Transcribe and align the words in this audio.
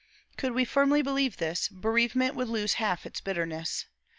Could 0.35 0.53
we 0.53 0.65
firmly 0.65 1.03
believe 1.03 1.37
this, 1.37 1.67
bereavement 1.67 2.33
would 2.33 2.47
lose 2.49 2.73
half 2.81 3.05
its 3.05 3.21
bitterness. 3.21 3.85